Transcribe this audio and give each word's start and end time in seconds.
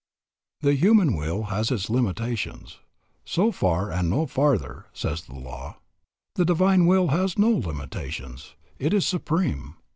The 0.61 0.73
human 0.73 1.15
will 1.15 1.43
has 1.43 1.69
its 1.69 1.87
limitations. 1.87 2.79
So 3.23 3.51
far 3.51 3.91
and 3.91 4.09
no 4.09 4.25
farther, 4.25 4.87
says 4.93 5.21
the 5.25 5.35
law. 5.35 5.77
The 6.33 6.43
divine 6.45 6.87
will 6.87 7.09
has 7.09 7.37
no 7.37 7.51
limitations. 7.51 8.55
It 8.79 8.95
is 8.95 9.05
supreme. 9.05 9.75